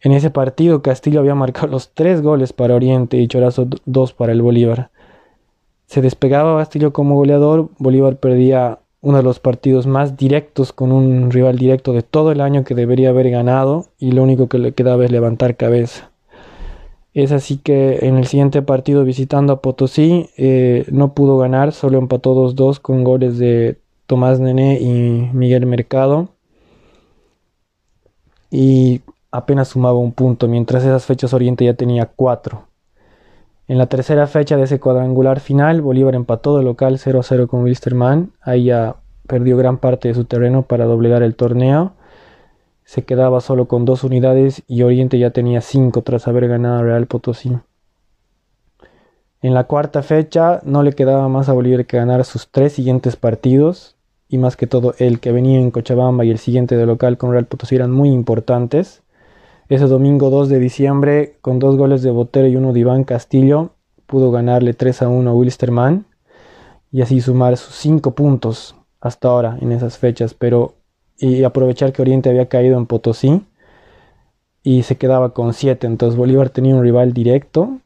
en 0.00 0.12
ese 0.12 0.30
partido 0.30 0.80
Castillo 0.80 1.20
había 1.20 1.34
marcado 1.34 1.66
los 1.66 1.92
tres 1.92 2.22
goles 2.22 2.52
para 2.52 2.74
Oriente 2.74 3.18
y 3.18 3.28
Chorazo 3.28 3.66
dos 3.84 4.14
para 4.14 4.32
el 4.32 4.40
Bolívar. 4.40 4.90
Se 5.86 6.00
despegaba 6.00 6.58
Castillo 6.58 6.94
como 6.94 7.14
goleador, 7.16 7.68
Bolívar 7.78 8.16
perdía 8.16 8.78
uno 9.02 9.18
de 9.18 9.22
los 9.22 9.38
partidos 9.38 9.86
más 9.86 10.16
directos 10.16 10.72
con 10.72 10.90
un 10.92 11.30
rival 11.30 11.58
directo 11.58 11.92
de 11.92 12.02
todo 12.02 12.32
el 12.32 12.40
año 12.40 12.64
que 12.64 12.74
debería 12.74 13.10
haber 13.10 13.30
ganado 13.30 13.84
y 13.98 14.12
lo 14.12 14.22
único 14.22 14.48
que 14.48 14.58
le 14.58 14.72
quedaba 14.72 15.04
es 15.04 15.10
levantar 15.10 15.56
cabeza. 15.56 16.10
Es 17.14 17.30
así 17.30 17.58
que 17.58 18.00
en 18.02 18.16
el 18.16 18.26
siguiente 18.26 18.60
partido 18.62 19.04
visitando 19.04 19.52
a 19.52 19.60
Potosí 19.62 20.30
eh, 20.36 20.84
no 20.90 21.14
pudo 21.14 21.38
ganar, 21.38 21.72
solo 21.72 21.98
empató 21.98 22.34
2-2 22.34 22.80
con 22.80 23.04
goles 23.04 23.38
de 23.38 23.78
Tomás 24.06 24.40
Nené 24.40 24.80
y 24.80 25.30
Miguel 25.32 25.64
Mercado. 25.66 26.28
Y 28.50 29.00
apenas 29.30 29.68
sumaba 29.68 29.98
un 29.98 30.12
punto, 30.12 30.48
mientras 30.48 30.82
esas 30.84 31.06
fechas 31.06 31.32
Oriente 31.32 31.64
ya 31.64 31.74
tenía 31.74 32.06
cuatro. 32.06 32.66
En 33.66 33.78
la 33.78 33.86
tercera 33.86 34.26
fecha 34.26 34.56
de 34.56 34.64
ese 34.64 34.80
cuadrangular 34.80 35.40
final, 35.40 35.82
Bolívar 35.82 36.14
empató 36.14 36.58
de 36.58 36.64
local 36.64 36.98
0-0 36.98 37.46
con 37.46 37.62
Wilstermann. 37.62 38.32
Ahí 38.42 38.64
ya 38.64 38.96
perdió 39.26 39.56
gran 39.56 39.78
parte 39.78 40.08
de 40.08 40.14
su 40.14 40.24
terreno 40.24 40.62
para 40.62 40.84
doblegar 40.84 41.22
el 41.22 41.34
torneo. 41.34 41.94
Se 42.84 43.04
quedaba 43.04 43.40
solo 43.40 43.66
con 43.66 43.84
dos 43.84 44.04
unidades 44.04 44.62
y 44.68 44.82
Oriente 44.82 45.18
ya 45.18 45.30
tenía 45.30 45.60
cinco 45.60 46.02
tras 46.02 46.28
haber 46.28 46.48
ganado 46.48 46.78
a 46.78 46.82
Real 46.82 47.06
Potosí. 47.06 47.56
En 49.40 49.54
la 49.54 49.64
cuarta 49.64 50.02
fecha 50.02 50.60
no 50.64 50.82
le 50.82 50.92
quedaba 50.92 51.28
más 51.28 51.48
a 51.48 51.52
Bolívar 51.52 51.86
que 51.86 51.96
ganar 51.96 52.24
sus 52.24 52.48
tres 52.50 52.72
siguientes 52.74 53.16
partidos 53.16 53.96
y 54.28 54.38
más 54.38 54.56
que 54.56 54.66
todo 54.66 54.94
el 54.98 55.20
que 55.20 55.32
venía 55.32 55.60
en 55.60 55.70
Cochabamba 55.70 56.24
y 56.24 56.30
el 56.30 56.38
siguiente 56.38 56.76
de 56.76 56.86
local 56.86 57.18
con 57.18 57.32
Real 57.32 57.46
Potosí 57.46 57.76
eran 57.76 57.90
muy 57.90 58.10
importantes. 58.10 59.02
Ese 59.68 59.86
domingo 59.86 60.30
2 60.30 60.48
de 60.48 60.58
diciembre, 60.58 61.36
con 61.40 61.58
dos 61.58 61.76
goles 61.76 62.02
de 62.02 62.10
Botero 62.10 62.48
y 62.48 62.56
uno 62.56 62.72
de 62.72 62.80
Iván 62.80 63.04
Castillo, 63.04 63.70
pudo 64.06 64.30
ganarle 64.30 64.74
3 64.74 65.02
a 65.02 65.08
1 65.08 65.30
a 65.30 65.34
Wilstermann 65.34 66.06
y 66.92 67.02
así 67.02 67.20
sumar 67.20 67.56
sus 67.56 67.74
5 67.76 68.14
puntos 68.14 68.76
hasta 69.00 69.28
ahora 69.28 69.58
en 69.60 69.72
esas 69.72 69.98
fechas, 69.98 70.34
pero 70.34 70.74
y 71.24 71.42
aprovechar 71.42 71.92
que 71.92 72.02
Oriente 72.02 72.28
había 72.28 72.46
caído 72.46 72.76
en 72.76 72.84
Potosí 72.84 73.42
y 74.62 74.82
se 74.82 74.96
quedaba 74.96 75.32
con 75.32 75.54
7, 75.54 75.86
entonces 75.86 76.18
Bolívar 76.18 76.50
tenía 76.50 76.74
un 76.74 76.82
rival 76.82 77.14
directo 77.14 77.78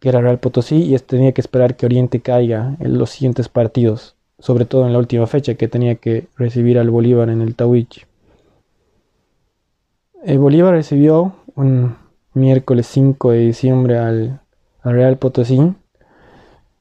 que 0.00 0.08
era 0.08 0.20
Real 0.20 0.38
Potosí 0.38 0.94
y 0.94 0.98
tenía 0.98 1.32
que 1.32 1.40
esperar 1.40 1.76
que 1.76 1.86
Oriente 1.86 2.20
caiga 2.20 2.76
en 2.78 2.98
los 2.98 3.10
siguientes 3.10 3.48
partidos, 3.48 4.14
sobre 4.38 4.66
todo 4.66 4.86
en 4.86 4.92
la 4.92 5.00
última 5.00 5.26
fecha 5.26 5.54
que 5.54 5.66
tenía 5.66 5.96
que 5.96 6.28
recibir 6.36 6.78
al 6.78 6.90
Bolívar 6.90 7.28
en 7.28 7.40
el 7.40 7.56
Tawich. 7.56 8.06
El 10.22 10.38
Bolívar 10.38 10.74
recibió 10.74 11.34
un 11.56 11.96
miércoles 12.34 12.86
5 12.86 13.32
de 13.32 13.38
diciembre 13.38 13.98
al, 13.98 14.40
Real 14.84 15.16
Potosí 15.16 15.74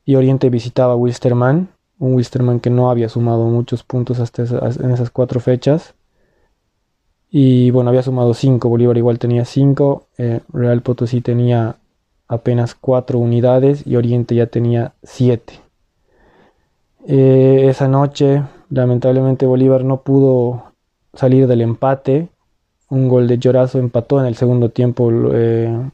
y 0.05 0.15
Oriente 0.15 0.49
visitaba 0.49 0.93
a 0.93 0.97
Wilstermann, 0.97 1.69
un 2.05 2.15
Wilstermann 2.15 2.59
que 2.59 2.69
no 2.69 2.89
había 2.89 3.09
sumado 3.09 3.45
muchos 3.45 3.83
puntos 3.83 4.19
hasta 4.19 4.43
en 4.43 4.91
esas 4.91 5.09
cuatro 5.09 5.39
fechas. 5.39 5.95
Y 7.29 7.71
bueno, 7.71 7.89
había 7.89 8.03
sumado 8.03 8.33
5, 8.33 8.69
Bolívar 8.69 8.97
igual 8.97 9.17
tenía 9.17 9.43
5, 9.43 10.07
eh, 10.19 10.41
Real 10.51 10.81
Potosí 10.81 11.21
tenía 11.21 11.77
apenas 12.27 12.75
4 12.75 13.17
unidades 13.17 13.87
y 13.87 13.95
Oriente 13.95 14.35
ya 14.35 14.47
tenía 14.47 14.93
7. 15.03 15.53
Eh, 17.07 17.65
esa 17.69 17.87
noche, 17.87 18.43
lamentablemente, 18.69 19.47
Bolívar 19.47 19.83
no 19.83 20.01
pudo 20.01 20.73
salir 21.13 21.47
del 21.47 21.61
empate 21.61 22.29
un 22.93 23.07
gol 23.07 23.27
de 23.27 23.39
Llorazo 23.39 23.79
empató 23.79 24.19
en 24.19 24.27
el 24.27 24.35
segundo 24.35 24.69
tiempo 24.69 25.11
eh, 25.33 25.89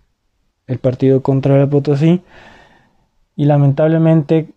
el 0.67 0.79
partido 0.79 1.21
contra 1.21 1.61
el 1.61 1.69
Potosí. 1.69 2.21
Y 3.37 3.45
lamentablemente 3.45 4.49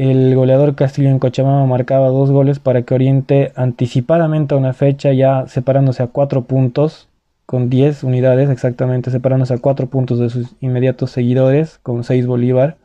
el 0.00 0.34
goleador 0.34 0.76
Castillo 0.76 1.10
en 1.10 1.18
Cochabamba 1.18 1.66
marcaba 1.66 2.08
dos 2.08 2.30
goles 2.30 2.58
para 2.58 2.80
que 2.82 2.94
Oriente 2.94 3.52
anticipadamente 3.54 4.54
a 4.54 4.56
una 4.56 4.72
fecha 4.72 5.12
ya 5.12 5.46
separándose 5.46 6.02
a 6.02 6.06
cuatro 6.06 6.44
puntos 6.44 7.06
con 7.44 7.68
10 7.68 8.04
unidades 8.04 8.48
exactamente 8.48 9.10
separándose 9.10 9.52
a 9.52 9.58
cuatro 9.58 9.88
puntos 9.88 10.18
de 10.18 10.30
sus 10.30 10.56
inmediatos 10.60 11.10
seguidores 11.10 11.80
con 11.82 12.02
6 12.02 12.26
Bolívar 12.26 12.78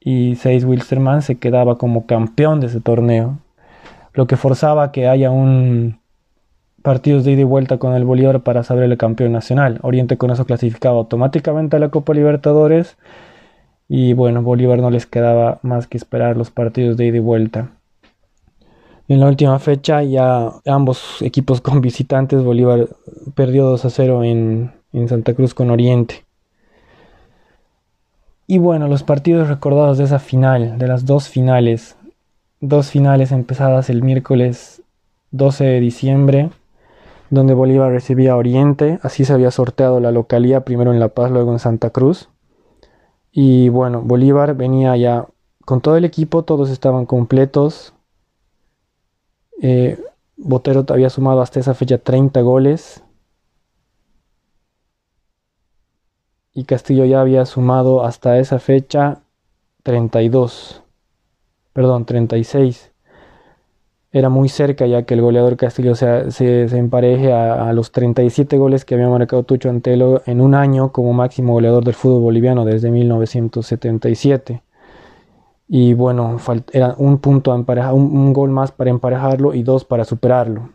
y 0.00 0.34
6 0.34 0.64
Wilstermann 0.64 1.22
se 1.22 1.38
quedaba 1.38 1.78
como 1.78 2.04
campeón 2.04 2.58
de 2.58 2.66
ese 2.66 2.80
torneo 2.80 3.38
lo 4.12 4.26
que 4.26 4.36
forzaba 4.36 4.90
que 4.90 5.06
haya 5.06 5.30
un 5.30 6.00
partidos 6.82 7.24
de 7.24 7.30
ida 7.30 7.42
y 7.42 7.44
vuelta 7.44 7.78
con 7.78 7.94
el 7.94 8.04
Bolívar 8.04 8.40
para 8.40 8.64
saber 8.64 8.90
el 8.90 8.98
campeón 8.98 9.30
nacional. 9.30 9.78
Oriente 9.82 10.16
con 10.16 10.32
eso 10.32 10.46
clasificaba 10.46 10.96
automáticamente 10.96 11.76
a 11.76 11.78
la 11.78 11.90
Copa 11.90 12.12
Libertadores 12.12 12.96
y 13.92 14.12
bueno, 14.12 14.40
Bolívar 14.40 14.78
no 14.78 14.88
les 14.88 15.04
quedaba 15.04 15.58
más 15.62 15.88
que 15.88 15.98
esperar 15.98 16.36
los 16.36 16.52
partidos 16.52 16.96
de 16.96 17.06
ida 17.06 17.16
y 17.16 17.20
vuelta. 17.20 17.72
En 19.08 19.18
la 19.18 19.26
última 19.26 19.58
fecha 19.58 20.04
ya 20.04 20.52
ambos 20.64 21.20
equipos 21.20 21.60
con 21.60 21.80
visitantes, 21.80 22.44
Bolívar 22.44 22.88
perdió 23.34 23.64
2 23.64 23.84
a 23.84 23.90
0 23.90 24.22
en, 24.22 24.70
en 24.92 25.08
Santa 25.08 25.34
Cruz 25.34 25.54
con 25.54 25.70
Oriente. 25.70 26.24
Y 28.46 28.58
bueno, 28.58 28.86
los 28.86 29.02
partidos 29.02 29.48
recordados 29.48 29.98
de 29.98 30.04
esa 30.04 30.20
final, 30.20 30.78
de 30.78 30.86
las 30.86 31.04
dos 31.04 31.28
finales, 31.28 31.96
dos 32.60 32.90
finales 32.90 33.32
empezadas 33.32 33.90
el 33.90 34.04
miércoles 34.04 34.82
12 35.32 35.64
de 35.64 35.80
diciembre 35.80 36.50
donde 37.30 37.54
Bolívar 37.54 37.90
recibía 37.90 38.36
Oriente, 38.36 39.00
así 39.02 39.24
se 39.24 39.32
había 39.32 39.50
sorteado 39.50 39.98
la 39.98 40.12
localía, 40.12 40.64
primero 40.64 40.92
en 40.92 41.00
La 41.00 41.08
Paz, 41.08 41.32
luego 41.32 41.52
en 41.52 41.58
Santa 41.58 41.90
Cruz. 41.90 42.29
Y 43.32 43.68
bueno, 43.68 44.02
Bolívar 44.02 44.54
venía 44.56 44.96
ya 44.96 45.26
con 45.64 45.80
todo 45.80 45.96
el 45.96 46.04
equipo, 46.04 46.42
todos 46.44 46.70
estaban 46.70 47.06
completos. 47.06 47.94
Eh, 49.62 50.02
Botero 50.36 50.84
había 50.88 51.10
sumado 51.10 51.42
hasta 51.42 51.60
esa 51.60 51.74
fecha 51.74 51.98
30 51.98 52.40
goles. 52.40 53.04
Y 56.52 56.64
Castillo 56.64 57.04
ya 57.04 57.20
había 57.20 57.46
sumado 57.46 58.04
hasta 58.04 58.38
esa 58.38 58.58
fecha 58.58 59.22
32. 59.84 60.82
Perdón, 61.72 62.04
36 62.04 62.90
era 64.12 64.28
muy 64.28 64.48
cerca 64.48 64.86
ya 64.86 65.04
que 65.04 65.14
el 65.14 65.20
goleador 65.20 65.56
Castillo 65.56 65.94
se, 65.94 66.76
empareje 66.76 67.32
a, 67.32 67.72
los 67.72 67.92
37 67.92 68.58
goles 68.58 68.84
que 68.84 68.94
había 68.94 69.08
marcado 69.08 69.44
Tucho 69.44 69.70
Antelo 69.70 70.22
en 70.26 70.40
un 70.40 70.54
año 70.54 70.90
como 70.90 71.12
máximo 71.12 71.52
goleador 71.52 71.84
del 71.84 71.94
fútbol 71.94 72.22
boliviano 72.22 72.64
desde 72.64 72.90
1977. 72.90 74.62
Y 75.68 75.94
bueno, 75.94 76.38
era 76.72 76.94
un 76.98 77.18
punto 77.18 77.52
a 77.52 77.92
un, 77.92 78.16
un 78.16 78.32
gol 78.32 78.50
más 78.50 78.72
para 78.72 78.90
emparejarlo 78.90 79.54
y 79.54 79.62
dos 79.62 79.84
para 79.84 80.04
superarlo. 80.04 80.70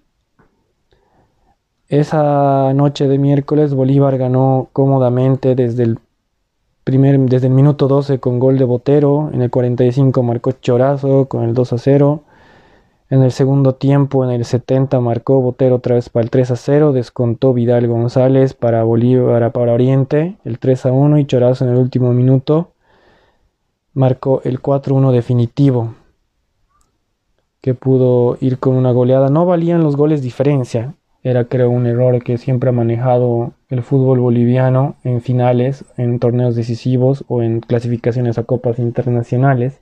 Esa 1.89 2.73
noche 2.73 3.09
de 3.09 3.17
miércoles 3.17 3.73
Bolívar 3.73 4.17
ganó 4.17 4.69
cómodamente 4.71 5.55
desde 5.55 5.83
el 5.83 5.99
primer 6.85 7.19
desde 7.19 7.47
el 7.47 7.53
minuto 7.53 7.87
12 7.87 8.19
con 8.19 8.39
gol 8.39 8.57
de 8.57 8.63
Botero, 8.63 9.29
en 9.33 9.41
el 9.41 9.49
45 9.49 10.23
marcó 10.23 10.53
Chorazo 10.53 11.25
con 11.25 11.43
el 11.43 11.53
2 11.53 11.73
a 11.73 11.77
0 11.77 12.23
en 13.09 13.21
el 13.21 13.31
segundo 13.31 13.75
tiempo, 13.75 14.23
en 14.23 14.31
el 14.31 14.45
70, 14.45 14.99
marcó 14.99 15.41
Botero 15.41 15.75
otra 15.75 15.95
vez 15.95 16.09
para 16.09 16.23
el 16.23 16.29
3 16.29 16.51
a 16.51 16.55
0, 16.55 16.93
descontó 16.93 17.53
Vidal 17.53 17.87
González 17.87 18.53
para 18.53 18.83
Bolívar, 18.83 19.51
para 19.51 19.73
Oriente, 19.73 20.37
el 20.43 20.59
3 20.59 20.87
a 20.87 20.91
1 20.91 21.19
y 21.19 21.25
Chorazo 21.25 21.65
en 21.65 21.71
el 21.71 21.77
último 21.77 22.13
minuto 22.13 22.71
marcó 23.95 24.41
el 24.43 24.61
4-1 24.61 25.11
definitivo, 25.11 25.95
que 27.61 27.73
pudo 27.73 28.37
ir 28.41 28.59
con 28.59 28.75
una 28.75 28.91
goleada. 28.91 29.29
No 29.29 29.47
valían 29.47 29.83
los 29.83 29.95
goles 29.95 30.21
diferencia, 30.21 30.93
era 31.23 31.45
creo 31.45 31.71
un 31.71 31.87
error 31.87 32.21
que 32.21 32.37
siempre 32.37 32.69
ha 32.69 32.73
manejado 32.73 33.53
el 33.69 33.81
fútbol 33.81 34.19
boliviano 34.19 34.95
en 35.03 35.21
finales, 35.21 35.85
en 35.97 36.19
torneos 36.19 36.55
decisivos 36.55 37.23
o 37.27 37.41
en 37.41 37.61
clasificaciones 37.61 38.37
a 38.37 38.43
copas 38.43 38.77
internacionales 38.77 39.81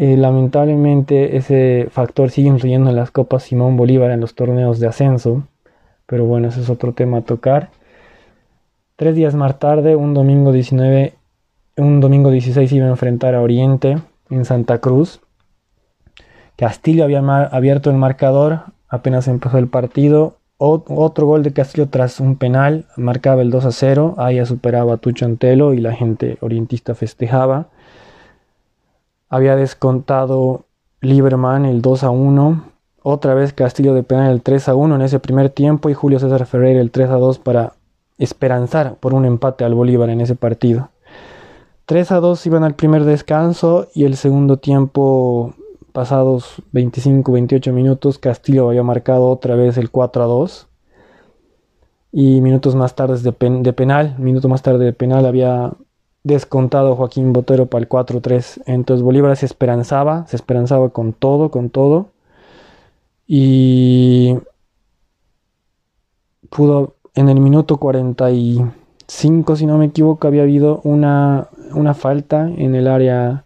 eh, 0.00 0.16
lamentablemente 0.16 1.36
ese 1.36 1.88
factor 1.90 2.30
sigue 2.30 2.46
influyendo 2.46 2.88
en 2.88 2.94
las 2.94 3.10
Copas 3.10 3.42
Simón 3.42 3.76
Bolívar 3.76 4.12
en 4.12 4.20
los 4.20 4.36
torneos 4.36 4.78
de 4.78 4.86
ascenso, 4.86 5.42
pero 6.06 6.24
bueno, 6.24 6.46
ese 6.46 6.60
es 6.60 6.70
otro 6.70 6.92
tema 6.92 7.18
a 7.18 7.22
tocar. 7.22 7.70
Tres 8.94 9.16
días 9.16 9.34
más 9.34 9.58
tarde, 9.58 9.96
un 9.96 10.14
domingo 10.14 10.52
19, 10.52 11.14
un 11.78 11.98
domingo 11.98 12.30
16 12.30 12.72
iba 12.74 12.86
a 12.86 12.90
enfrentar 12.90 13.34
a 13.34 13.42
Oriente 13.42 13.98
en 14.30 14.44
Santa 14.44 14.78
Cruz. 14.78 15.20
Castillo 16.54 17.02
había 17.02 17.18
abierto 17.18 17.90
el 17.90 17.96
marcador, 17.96 18.66
apenas 18.88 19.26
empezó 19.26 19.58
el 19.58 19.66
partido. 19.66 20.36
otro 20.58 21.26
gol 21.26 21.42
de 21.42 21.52
Castillo 21.52 21.88
tras 21.88 22.20
un 22.20 22.36
penal, 22.36 22.86
marcaba 22.96 23.42
el 23.42 23.50
2 23.50 23.64
a 23.64 23.72
0. 23.72 24.14
Ahí 24.18 24.46
superaba 24.46 24.94
a 24.94 24.96
Tucho 24.98 25.24
Antelo 25.24 25.74
y 25.74 25.78
la 25.78 25.92
gente 25.92 26.38
orientista 26.40 26.94
festejaba. 26.94 27.66
Había 29.28 29.56
descontado 29.56 30.64
Lieberman 31.00 31.66
el 31.66 31.82
2 31.82 32.04
a 32.04 32.10
1. 32.10 32.64
Otra 33.02 33.34
vez 33.34 33.52
Castillo 33.52 33.94
de 33.94 34.02
penal 34.02 34.32
el 34.32 34.42
3 34.42 34.68
a 34.68 34.74
1 34.74 34.96
en 34.96 35.02
ese 35.02 35.20
primer 35.20 35.50
tiempo 35.50 35.90
y 35.90 35.94
Julio 35.94 36.18
César 36.18 36.46
Ferreira 36.46 36.80
el 36.80 36.90
3 36.90 37.10
a 37.10 37.16
2 37.16 37.38
para 37.38 37.74
esperanzar 38.18 38.96
por 38.96 39.14
un 39.14 39.24
empate 39.24 39.64
al 39.64 39.74
Bolívar 39.74 40.10
en 40.10 40.20
ese 40.20 40.34
partido. 40.34 40.90
3 41.86 42.12
a 42.12 42.20
2 42.20 42.46
iban 42.46 42.64
al 42.64 42.74
primer 42.74 43.04
descanso 43.04 43.88
y 43.94 44.04
el 44.04 44.16
segundo 44.16 44.58
tiempo 44.58 45.54
pasados 45.92 46.62
25-28 46.72 47.72
minutos, 47.72 48.18
Castillo 48.18 48.68
había 48.68 48.82
marcado 48.82 49.28
otra 49.28 49.54
vez 49.54 49.78
el 49.78 49.90
4 49.90 50.22
a 50.22 50.26
2. 50.26 50.68
Y 52.12 52.40
minutos 52.40 52.74
más 52.74 52.94
tarde 52.94 53.18
de, 53.20 53.60
de 53.62 53.72
penal, 53.72 54.16
minuto 54.18 54.48
más 54.48 54.62
tarde 54.62 54.84
de 54.84 54.92
penal 54.92 55.26
había 55.26 55.72
descontado 56.28 56.94
Joaquín 56.94 57.32
Botero 57.32 57.66
para 57.66 57.82
el 57.82 57.88
4-3. 57.88 58.62
Entonces 58.66 59.02
Bolívar 59.02 59.36
se 59.36 59.46
esperanzaba, 59.46 60.26
se 60.26 60.36
esperanzaba 60.36 60.90
con 60.90 61.12
todo, 61.12 61.50
con 61.50 61.70
todo. 61.70 62.10
Y 63.26 64.38
pudo, 66.48 66.94
en 67.14 67.28
el 67.28 67.40
minuto 67.40 67.78
45, 67.78 69.56
si 69.56 69.66
no 69.66 69.76
me 69.76 69.86
equivoco, 69.86 70.28
había 70.28 70.42
habido 70.42 70.80
una, 70.84 71.48
una 71.74 71.94
falta 71.94 72.48
en 72.48 72.74
el 72.74 72.86
área, 72.86 73.44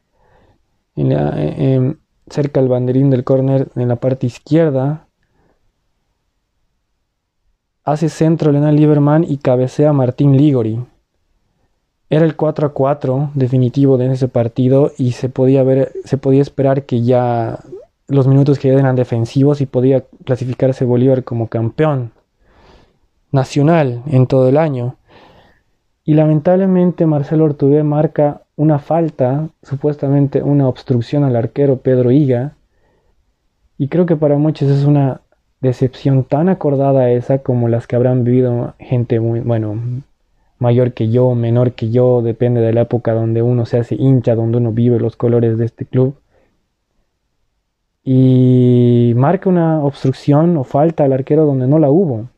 cerca 2.29 2.61
del 2.61 2.69
banderín 2.69 3.11
del 3.11 3.25
córner 3.25 3.69
en 3.75 3.89
la 3.89 3.97
parte 3.97 4.27
izquierda. 4.27 5.07
Hace 7.85 8.09
centro 8.09 8.53
Leonel 8.53 8.77
Lieberman 8.77 9.25
y 9.25 9.39
cabecea 9.39 9.93
Martín 9.93 10.37
Ligori. 10.37 10.92
Era 12.13 12.27
el 12.27 12.37
4 12.37 12.67
a 12.67 12.73
4 12.75 13.31
definitivo 13.33 13.97
de 13.97 14.13
ese 14.13 14.29
partido 14.29 14.93
y 14.99 15.13
se 15.13 15.31
podía 15.31 15.63
ver, 15.63 15.93
se 16.05 16.19
podía 16.19 16.43
esperar 16.43 16.83
que 16.83 17.01
ya 17.01 17.61
los 18.07 18.27
minutos 18.27 18.59
que 18.59 18.69
eran 18.69 18.97
defensivos 18.97 19.63
y 19.63 19.67
podía 19.67 20.05
clasificarse 20.27 20.85
Bolívar 20.85 21.25
como 21.25 21.49
campeón 21.49 22.11
nacional 23.31 24.03
en 24.09 24.27
todo 24.27 24.51
el 24.51 24.59
año. 24.59 24.97
Y 26.05 26.13
lamentablemente 26.13 27.07
Marcelo 27.07 27.45
Ortubé 27.45 27.83
marca 27.83 28.43
una 28.57 28.79
falta, 28.79 29.49
supuestamente 29.63 30.43
una 30.43 30.69
obstrucción 30.69 31.25
al 31.25 31.35
arquero 31.35 31.79
Pedro 31.79 32.11
Higa. 32.11 32.57
Y 33.79 33.89
creo 33.89 34.05
que 34.05 34.17
para 34.17 34.37
muchos 34.37 34.69
es 34.69 34.85
una 34.85 35.23
decepción 35.63 36.25
tan 36.25 36.51
acordada 36.51 37.11
esa 37.11 37.39
como 37.39 37.69
las 37.69 37.87
que 37.87 37.97
habrán 37.97 38.23
vivido 38.23 38.75
gente 38.79 39.19
muy, 39.19 39.41
bueno, 39.41 39.81
mayor 40.63 40.95
que 40.95 41.11
yo, 41.11 41.35
menor 41.35 41.73
que 41.73 41.91
yo, 41.91 42.23
depende 42.23 42.61
de 42.61 42.73
la 42.73 42.83
época 42.83 43.13
donde 43.13 43.43
uno 43.43 43.67
se 43.67 43.79
hace 43.79 43.97
hincha, 43.97 44.37
donde 44.37 44.59
uno 44.59 44.73
vive 44.73 44.99
los 45.01 45.17
colores 45.17 45.59
de 45.59 45.65
este 45.67 45.85
club. 45.85 46.15
Y 48.05 49.13
marca 49.17 49.49
una 49.51 49.85
obstrucción 49.85 50.57
o 50.57 50.65
falta 50.65 51.05
al 51.05 51.13
arquero 51.13 51.45
donde 51.47 51.67
no 51.67 51.79
la 51.79 51.91
hubo. 51.91 52.29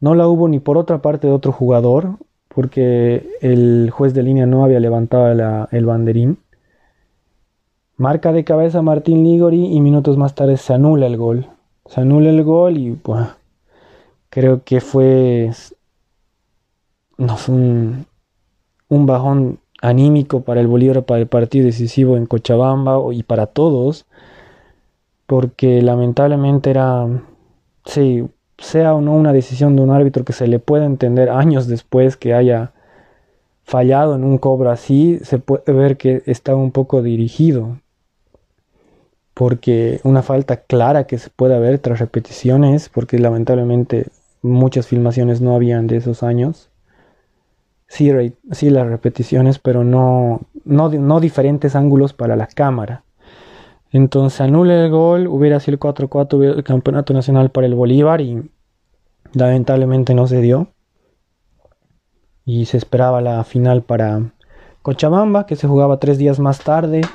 No 0.00 0.14
la 0.14 0.28
hubo 0.28 0.48
ni 0.48 0.58
por 0.58 0.76
otra 0.76 1.00
parte 1.00 1.28
de 1.28 1.32
otro 1.32 1.52
jugador, 1.52 2.16
porque 2.48 3.28
el 3.40 3.90
juez 3.90 4.12
de 4.12 4.24
línea 4.24 4.46
no 4.46 4.64
había 4.64 4.80
levantado 4.80 5.68
el 5.70 5.86
banderín. 5.86 6.38
Marca 7.96 8.32
de 8.32 8.44
cabeza 8.44 8.82
Martín 8.82 9.22
Ligori 9.24 9.72
y 9.72 9.80
minutos 9.80 10.16
más 10.16 10.34
tarde 10.34 10.56
se 10.56 10.74
anula 10.74 11.06
el 11.06 11.16
gol. 11.16 11.46
Se 11.86 12.00
anula 12.00 12.30
el 12.30 12.42
gol 12.42 12.76
y 12.76 12.98
creo 14.30 14.64
que 14.64 14.80
fue 14.80 15.50
no, 17.18 17.36
un, 17.48 18.06
un 18.88 19.06
bajón 19.06 19.58
anímico 19.82 20.42
para 20.42 20.60
el 20.60 20.66
Bolívar, 20.66 21.04
para 21.04 21.20
el 21.20 21.26
partido 21.26 21.66
decisivo 21.66 22.16
en 22.16 22.26
Cochabamba 22.26 22.98
y 23.12 23.22
para 23.22 23.46
todos, 23.46 24.06
porque 25.26 25.82
lamentablemente 25.82 26.70
era, 26.70 27.06
sí, 27.84 28.26
sea 28.58 28.94
o 28.94 29.00
no 29.00 29.12
una 29.12 29.32
decisión 29.32 29.76
de 29.76 29.82
un 29.82 29.90
árbitro 29.90 30.24
que 30.24 30.32
se 30.32 30.46
le 30.46 30.58
pueda 30.58 30.86
entender 30.86 31.30
años 31.30 31.66
después 31.66 32.16
que 32.16 32.34
haya 32.34 32.72
fallado 33.64 34.14
en 34.14 34.24
un 34.24 34.38
cobro 34.38 34.70
así, 34.70 35.18
se 35.22 35.38
puede 35.38 35.72
ver 35.72 35.96
que 35.96 36.22
estaba 36.26 36.58
un 36.58 36.72
poco 36.72 37.02
dirigido. 37.02 37.78
Porque 39.34 40.00
una 40.02 40.22
falta 40.22 40.62
clara 40.62 41.06
que 41.06 41.18
se 41.18 41.28
puede 41.30 41.54
haber 41.54 41.78
tras 41.78 41.98
repeticiones, 41.98 42.88
porque 42.88 43.18
lamentablemente 43.18 44.06
muchas 44.40 44.86
filmaciones 44.86 45.40
no 45.42 45.54
habían 45.54 45.86
de 45.88 45.96
esos 45.96 46.22
años. 46.22 46.70
Sí, 47.88 48.10
las 48.70 48.86
repeticiones, 48.86 49.58
pero 49.58 49.84
no, 49.84 50.40
no, 50.64 50.88
no 50.88 51.20
diferentes 51.20 51.76
ángulos 51.76 52.12
para 52.12 52.36
la 52.36 52.46
cámara. 52.46 53.04
Entonces 53.92 54.40
anula 54.40 54.84
el 54.84 54.90
gol, 54.90 55.26
hubiera 55.28 55.60
sido 55.60 55.74
el 55.74 55.80
4-4, 55.80 56.56
el 56.56 56.64
campeonato 56.64 57.14
nacional 57.14 57.50
para 57.50 57.66
el 57.66 57.74
Bolívar 57.74 58.20
y 58.20 58.50
lamentablemente 59.32 60.14
no 60.14 60.26
se 60.26 60.40
dio. 60.40 60.68
Y 62.44 62.66
se 62.66 62.76
esperaba 62.76 63.20
la 63.20 63.42
final 63.44 63.82
para 63.82 64.32
Cochabamba, 64.82 65.46
que 65.46 65.56
se 65.56 65.66
jugaba 65.66 65.98
tres 65.98 66.18
días 66.18 66.38
más 66.38 66.60
tarde. 66.60 67.02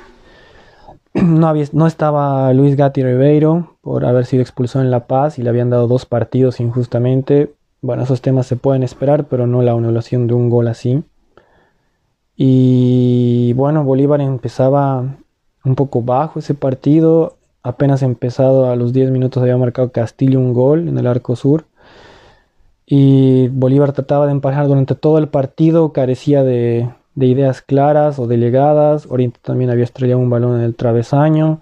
No, 1.14 1.46
había, 1.46 1.66
no 1.72 1.86
estaba 1.86 2.50
Luis 2.54 2.74
Gatti 2.74 3.02
Ribeiro 3.02 3.76
por 3.82 4.06
haber 4.06 4.24
sido 4.24 4.40
expulsado 4.40 4.82
en 4.82 4.90
La 4.90 5.06
Paz 5.06 5.38
y 5.38 5.42
le 5.42 5.50
habían 5.50 5.68
dado 5.68 5.86
dos 5.86 6.06
partidos 6.06 6.58
injustamente. 6.58 7.52
Bueno, 7.82 8.04
esos 8.04 8.22
temas 8.22 8.46
se 8.46 8.54
pueden 8.54 8.84
esperar, 8.84 9.24
pero 9.26 9.48
no 9.48 9.60
la 9.60 9.72
anulación 9.72 10.28
de 10.28 10.34
un 10.34 10.48
gol 10.48 10.68
así. 10.68 11.02
Y 12.36 13.52
bueno, 13.54 13.82
Bolívar 13.82 14.20
empezaba 14.20 15.16
un 15.64 15.74
poco 15.74 16.00
bajo 16.00 16.38
ese 16.38 16.54
partido. 16.54 17.38
Apenas 17.64 18.02
empezado 18.02 18.70
a 18.70 18.76
los 18.76 18.92
10 18.92 19.10
minutos 19.10 19.42
había 19.42 19.56
marcado 19.56 19.90
Castillo 19.90 20.38
un 20.38 20.52
gol 20.52 20.88
en 20.88 20.96
el 20.96 21.08
arco 21.08 21.34
sur. 21.34 21.66
Y 22.86 23.48
Bolívar 23.48 23.92
trataba 23.92 24.26
de 24.26 24.32
emparejar 24.32 24.68
durante 24.68 24.94
todo 24.94 25.18
el 25.18 25.28
partido, 25.28 25.92
carecía 25.92 26.44
de, 26.44 26.88
ideas 27.16 27.62
claras 27.62 28.20
o 28.20 28.28
delegadas. 28.28 29.06
Oriente 29.10 29.40
también 29.42 29.70
había 29.70 29.84
estrellado 29.84 30.20
un 30.20 30.30
balón 30.30 30.56
en 30.56 30.62
el 30.62 30.76
travesaño. 30.76 31.60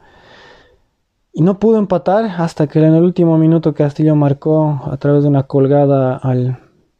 Y 1.33 1.43
no 1.43 1.59
pudo 1.59 1.79
empatar 1.79 2.25
hasta 2.25 2.67
que 2.67 2.81
en 2.81 2.95
el 2.95 3.05
último 3.05 3.39
minuto 3.39 3.73
Castillo 3.73 4.17
marcó 4.17 4.81
a 4.85 4.97
través 4.97 5.23
de 5.23 5.29
una 5.29 5.45
colgada 5.45 6.17
al, 6.17 6.59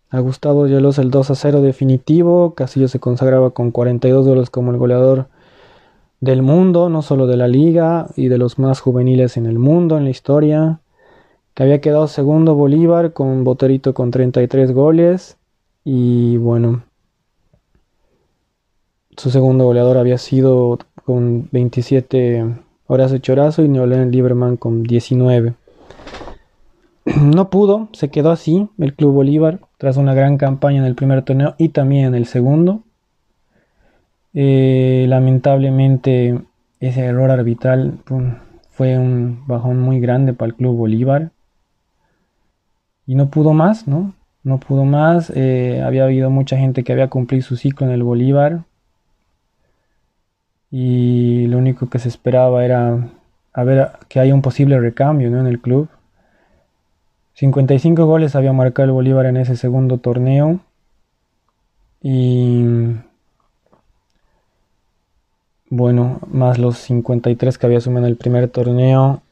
a 0.09 0.21
Gustavo 0.21 0.69
Yelos 0.69 0.99
el 0.99 1.11
2 1.11 1.31
a 1.31 1.35
0 1.35 1.63
definitivo. 1.63 2.55
Castillo 2.55 2.87
se 2.87 3.01
consagraba 3.01 3.51
con 3.51 3.73
42 3.73 4.27
goles 4.27 4.51
como 4.51 4.71
el 4.71 4.79
goleador 4.79 5.29
del 6.21 6.43
mundo, 6.43 6.89
no 6.89 7.03
solo 7.03 7.27
de 7.27 7.37
la 7.37 7.49
liga 7.49 8.09
y 8.15 8.29
de 8.29 8.39
los 8.39 8.59
más 8.59 8.81
juveniles 8.81 9.37
en 9.37 9.47
el 9.47 9.59
mundo, 9.59 9.97
en 9.99 10.05
la 10.05 10.11
historia, 10.11 10.81
que 11.55 11.63
había 11.65 11.81
quedado 11.81 12.07
segundo 12.07 12.55
Bolívar 12.55 13.13
con 13.13 13.43
Boterito 13.43 13.95
con 13.95 14.11
33 14.11 14.73
goles 14.73 15.39
y 15.83 16.37
bueno, 16.37 16.85
su 19.17 19.31
segundo 19.31 19.65
goleador 19.65 19.99
había 19.99 20.19
sido 20.19 20.79
con 21.05 21.49
27 21.51 22.55
Horacio 22.93 23.19
Chorazo 23.19 23.63
y 23.63 23.69
Neolén 23.69 24.11
Lieberman 24.11 24.57
con 24.57 24.83
19. 24.83 25.55
No 27.23 27.49
pudo, 27.49 27.89
se 27.93 28.09
quedó 28.09 28.33
así 28.33 28.69
el 28.79 28.95
Club 28.95 29.13
Bolívar 29.13 29.61
tras 29.79 29.97
una 29.97 30.13
gran 30.13 30.39
campaña 30.39 30.79
en 30.79 30.85
el 30.85 30.97
primer 30.97 31.23
torneo 31.23 31.55
y 31.57 31.69
también 31.69 32.07
en 32.07 32.15
el 32.17 32.27
segundo. 32.27 32.83
Eh, 34.35 35.07
lamentablemente 35.09 36.41
ese 36.81 37.05
error 37.05 37.31
arbitral 37.31 38.01
fue 38.71 38.99
un 38.99 39.45
bajón 39.47 39.79
muy 39.79 40.01
grande 40.01 40.33
para 40.33 40.49
el 40.49 40.57
Club 40.57 40.77
Bolívar. 40.77 41.31
Y 43.07 43.15
no 43.15 43.31
pudo 43.31 43.53
más, 43.53 43.87
¿no? 43.87 44.15
No 44.43 44.59
pudo 44.59 44.85
más. 44.85 45.33
Eh, 45.37 45.81
había 45.81 46.05
habido 46.05 46.29
mucha 46.29 46.57
gente 46.57 46.83
que 46.83 46.93
había 46.93 47.09
cumplido 47.09 47.45
su 47.45 47.57
ciclo 47.57 47.87
en 47.87 47.93
el 47.93 48.03
Bolívar. 48.03 48.65
Y 50.71 51.47
lo 51.49 51.59
único 51.59 51.89
que 51.89 51.99
se 51.99 52.09
esperaba 52.09 52.65
era 52.65 53.09
a 53.53 53.65
ver 53.65 53.91
que 54.09 54.21
haya 54.21 54.35
un 54.35 54.43
posible 54.43 54.79
recambio 54.79 55.29
en 55.29 55.47
el 55.47 55.61
club. 55.61 55.89
55 57.35 58.07
goles 58.07 58.37
había 58.37 58.53
marcado 58.53 58.87
el 58.87 58.93
Bolívar 58.93 59.27
en 59.27 59.37
ese 59.37 59.57
segundo 59.57 59.99
torneo. 59.99 60.61
Y 62.03 62.65
bueno, 65.73 66.21
más 66.27 66.59
los 66.59 66.79
53 66.79 67.57
que 67.57 67.67
había 67.67 67.79
asumido 67.79 68.01
en 68.01 68.07
el 68.07 68.17
primer 68.17 68.49
torneo, 68.49 69.23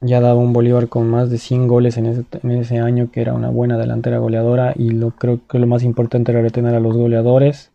ya 0.00 0.20
daba 0.20 0.38
un 0.38 0.52
Bolívar 0.52 0.88
con 0.88 1.08
más 1.08 1.30
de 1.30 1.38
100 1.38 1.68
goles 1.68 1.96
en 1.96 2.06
ese, 2.06 2.78
año, 2.78 3.10
que 3.10 3.20
era 3.20 3.34
una 3.34 3.48
buena 3.48 3.78
delantera 3.78 4.18
goleadora, 4.18 4.74
y 4.76 4.90
lo 4.90 5.10
creo 5.12 5.40
que 5.48 5.58
lo 5.58 5.66
más 5.66 5.82
importante 5.82 6.32
era 6.32 6.42
retener 6.42 6.74
a 6.74 6.80
los 6.80 6.96
goleadores. 6.96 7.70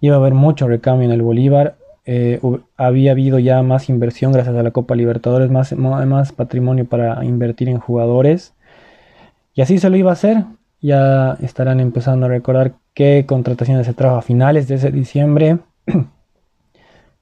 Iba 0.00 0.16
a 0.16 0.18
haber 0.18 0.34
mucho 0.34 0.68
recambio 0.68 1.06
en 1.06 1.12
el 1.12 1.22
Bolívar. 1.22 1.74
Eh, 2.04 2.40
había 2.76 3.12
habido 3.12 3.38
ya 3.38 3.62
más 3.62 3.88
inversión 3.88 4.32
gracias 4.32 4.56
a 4.56 4.62
la 4.62 4.70
Copa 4.70 4.94
Libertadores, 4.94 5.50
más, 5.50 5.72
más 5.74 6.32
patrimonio 6.32 6.84
para 6.84 7.24
invertir 7.24 7.68
en 7.68 7.78
jugadores. 7.78 8.54
Y 9.54 9.62
así 9.62 9.78
se 9.78 9.90
lo 9.90 9.96
iba 9.96 10.10
a 10.10 10.14
hacer. 10.14 10.44
Ya 10.80 11.36
estarán 11.42 11.80
empezando 11.80 12.26
a 12.26 12.30
recordar 12.30 12.74
qué 12.94 13.24
contrataciones 13.26 13.86
se 13.86 13.94
trajo 13.94 14.16
a 14.16 14.22
finales 14.22 14.68
de 14.68 14.76
ese 14.76 14.90
diciembre. 14.90 15.58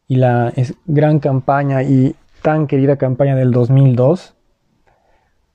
y 0.08 0.16
la 0.16 0.52
gran 0.86 1.18
campaña 1.18 1.82
y 1.82 2.16
tan 2.42 2.66
querida 2.66 2.96
campaña 2.96 3.36
del 3.36 3.50
2002. 3.50 4.34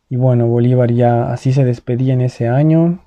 Y 0.10 0.16
bueno, 0.16 0.48
Bolívar 0.48 0.92
ya 0.92 1.32
así 1.32 1.54
se 1.54 1.66
despedía 1.66 2.14
en 2.14 2.22
ese 2.22 2.48
año. 2.48 3.00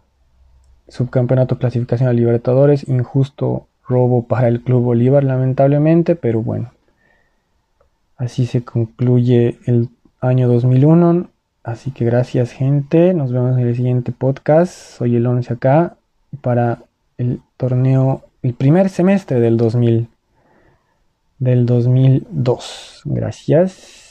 Subcampeonato 0.88 1.58
clasificación 1.58 2.08
a 2.08 2.12
Libertadores, 2.12 2.88
injusto 2.88 3.68
robo 3.88 4.26
para 4.26 4.48
el 4.48 4.62
Club 4.62 4.82
Bolívar 4.82 5.24
lamentablemente, 5.24 6.16
pero 6.16 6.42
bueno. 6.42 6.72
Así 8.16 8.46
se 8.46 8.64
concluye 8.64 9.58
el 9.66 9.90
año 10.20 10.48
2001. 10.48 11.28
Así 11.62 11.90
que 11.90 12.04
gracias 12.04 12.52
gente, 12.52 13.12
nos 13.12 13.32
vemos 13.32 13.58
en 13.58 13.66
el 13.66 13.74
siguiente 13.74 14.12
podcast. 14.12 14.72
Soy 14.72 15.16
el 15.16 15.26
11 15.26 15.52
acá 15.52 15.96
para 16.40 16.82
el 17.18 17.40
torneo, 17.56 18.22
el 18.42 18.54
primer 18.54 18.88
semestre 18.88 19.40
del 19.40 19.56
2000, 19.56 20.08
del 21.38 21.66
2002. 21.66 23.02
Gracias. 23.04 24.05